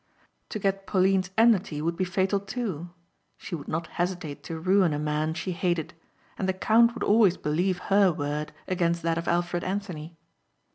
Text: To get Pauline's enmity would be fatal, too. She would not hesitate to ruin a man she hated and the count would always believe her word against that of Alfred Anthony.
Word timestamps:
To 0.49 0.57
get 0.57 0.87
Pauline's 0.87 1.29
enmity 1.37 1.79
would 1.79 1.95
be 1.95 2.05
fatal, 2.05 2.39
too. 2.39 2.89
She 3.37 3.53
would 3.53 3.67
not 3.67 3.85
hesitate 4.01 4.41
to 4.45 4.57
ruin 4.59 4.93
a 4.93 4.97
man 4.97 5.35
she 5.35 5.51
hated 5.51 5.93
and 6.39 6.49
the 6.49 6.53
count 6.53 6.95
would 6.95 7.03
always 7.03 7.37
believe 7.37 7.77
her 7.93 8.11
word 8.11 8.51
against 8.67 9.03
that 9.03 9.19
of 9.19 9.27
Alfred 9.27 9.63
Anthony. 9.63 10.17